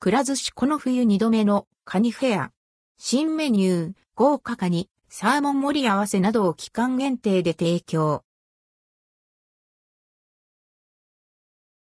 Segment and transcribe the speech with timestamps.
[0.00, 2.52] くら寿司この冬2度目のカニフェア。
[2.98, 8.22] 新メニュー、豪華カニ、サーモン盛り合わせなどを期間限定で提供。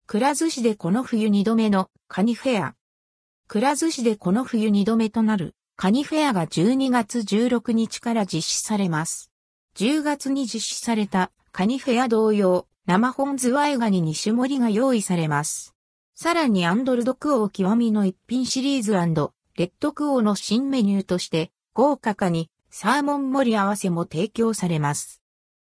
[0.06, 2.76] くら寿司でこの冬2度目のカニフェア。
[3.48, 9.32] くら寿司でこの冬2度目となるカニフェアが12月16日から実施されます。
[9.76, 15.74] 10月に実施されたカニフェア同様、生本ズワイガニ2種盛りが用意されます。
[16.16, 25.24] さらにアンドルドクオー極みの一品シリーズレッドクオーの新メニューとして豪華カニ、サーモン盛り合わせも提供されます。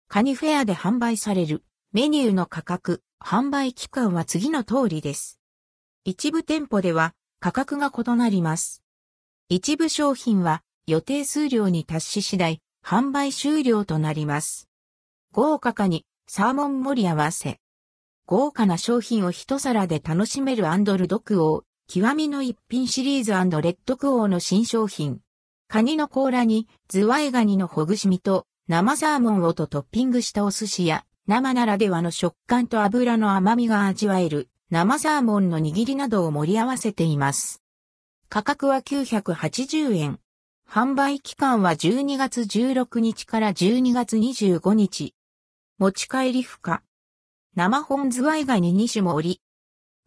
[0.09, 1.63] カニフェアで販売される
[1.93, 5.39] メニューの価格、販売期間は次の通りです。
[6.05, 8.83] 一部店舗では価格が異なります。
[9.49, 14.69] 一部商品は予定数量に達し次第販売終了となります。
[15.33, 17.61] 豪華カニ、サーモン盛り合わせ。
[18.27, 25.21] 豪華な商品を一皿で楽しめるアンドルドクオー、極みの一品シリーズレッドクオーの新商品。
[25.69, 37.63] カニの甲羅にズワイガニのほぐし身と生サーモンをとトッピングしたお寿司や生ならではの食感と油の甘みが味わえる生サーモンの握りなどを盛り合わせています。
[38.31, 40.19] 価格は980円。
[40.67, 45.15] 販売期間は12月16日から12月25日。
[45.77, 46.83] 持ち帰り不可。
[47.57, 49.41] 生本ズワイガニ2種もおり。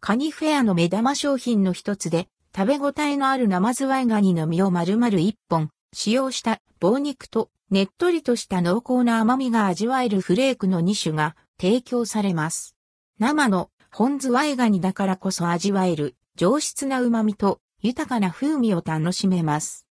[0.00, 12.76] カニフェアの目玉商品の一つで、食べ応えのある生ズワイガニの身を丸々1本、使用した棒肉とねっとりとした濃厚な甘みが味わえるフレークの2種が提供されます。
[13.18, 19.86] 生の本ズワイガニだからこそ味わえる上質な旨味と豊かな風味を楽しめます。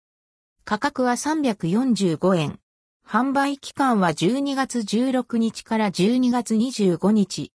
[0.66, 2.60] 価格は345円。
[3.08, 7.52] 販売期間は12月16日から12月25日。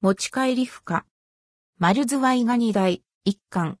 [0.00, 1.06] 持ち帰り不可。
[1.78, 3.78] 丸ズワイガニ大一貫。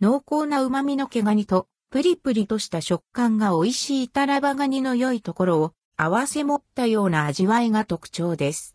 [0.00, 8.74] 濃厚な旨味の毛ガニとプリプリとした食感が美味しいタラバガニの良いところを合わせ持ったような味わいが特徴です。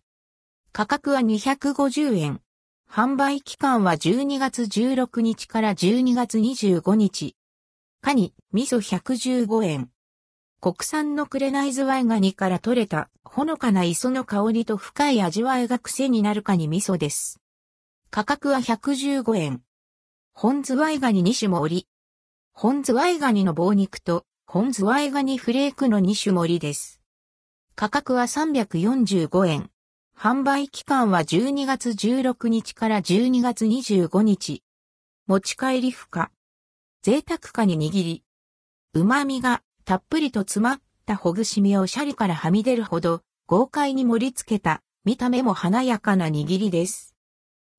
[0.72, 2.40] 価格は250円。
[2.90, 7.36] 販売期間は12月16日から12月25日。
[8.02, 9.90] カニ、味噌115円。
[10.60, 17.40] 国産のクレナイズワイガニから取れたほのかな磯の香りと深い味わいが癖になるカニ味噌です。
[18.10, 19.62] 価格は115円。
[20.34, 21.88] 本ズワイガニ2種盛り。
[22.54, 27.02] 本ズワイガニの棒肉と本ズワイガニフレークの2種盛りです。
[27.76, 29.70] 価格は345円。
[30.18, 34.64] 販売期間は12月16日から12月25日。
[35.28, 36.32] 持ち帰り不可。
[37.04, 38.24] 贅沢化に握り。
[38.94, 47.16] 旨味がたっぷりと詰まったほぐし身をシャリからはみ出るほど豪快に盛り付けた見た目も華やかな握りです。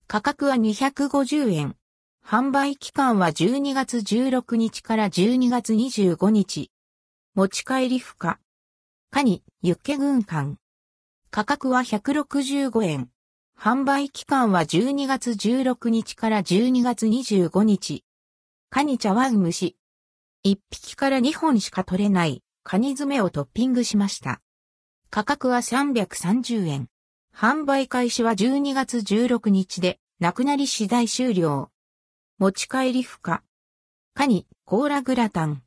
[0.06, 1.76] 価格は250円。
[2.24, 6.70] 販売期間は12月16日から12月25日。
[7.34, 8.40] 持ち帰り不可。
[9.10, 10.56] カニ、ユッケ軍艦。
[11.30, 13.10] 価格は165円。
[13.54, 18.02] 販売期間は12月16日から12月25日。
[18.70, 19.77] カニ茶碗蒸し。
[20.48, 24.40] 1匹から2本しか取れないカニ詰めをトッピングしました。
[25.10, 26.88] 価格は330円。
[27.36, 31.70] 販売開始は12月16日で、なくなり次第終了。
[32.38, 33.42] 持ち帰り不可。
[34.14, 35.62] カニ、コーラグラタン。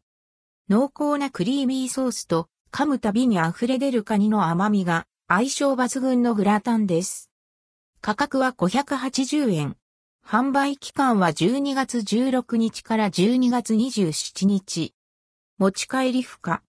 [0.67, 7.29] 濃厚なクリーミーソースと噛むたびに溢れ出るカニの甘みが相性抜群のグラタンです。
[8.01, 9.77] 価格は580円。
[10.25, 14.93] 販売期間は12月16日から12月27日。
[15.57, 16.59] 持ち帰り不可。